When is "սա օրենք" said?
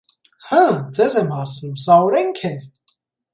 1.83-2.43